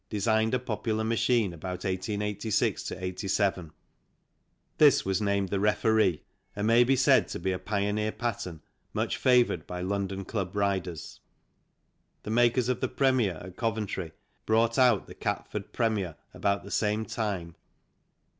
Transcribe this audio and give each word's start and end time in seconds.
designed 0.09 0.51
a 0.51 0.57
popular 0.57 1.03
machine 1.03 1.53
about 1.53 1.83
1886 1.83 2.91
87; 2.91 3.71
this 4.79 5.05
was 5.05 5.21
named 5.21 5.49
the 5.49 5.59
Referee 5.59 6.23
and 6.55 6.65
may 6.65 6.83
be 6.83 6.95
said 6.95 7.27
to 7.27 7.37
be 7.37 7.51
a 7.51 7.59
pioneer 7.59 8.11
pattern 8.11 8.63
much 8.93 9.15
favoured 9.15 9.67
by 9.67 9.79
London 9.79 10.25
club 10.25 10.55
riders. 10.55 11.19
The 12.23 12.31
makers 12.31 12.67
of 12.67 12.81
the 12.81 12.89
Premier, 12.89 13.35
at 13.43 13.57
Coventry, 13.57 14.13
brought 14.47 14.79
out 14.79 15.05
the 15.05 15.13
Cat 15.13 15.51
ford 15.51 15.71
Premier 15.71 16.15
about 16.33 16.63
the 16.63 16.71
same 16.71 17.05
time. 17.05 17.55